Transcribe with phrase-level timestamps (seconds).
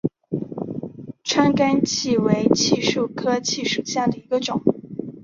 [1.23, 4.59] 川甘槭为槭树科槭属下的一个种。